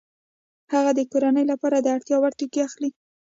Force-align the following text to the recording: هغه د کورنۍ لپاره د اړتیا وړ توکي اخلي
هغه 0.73 0.91
د 0.95 0.99
کورنۍ 1.11 1.45
لپاره 1.51 1.77
د 1.79 1.87
اړتیا 1.95 2.17
وړ 2.19 2.31
توکي 2.39 2.59
اخلي 2.67 2.89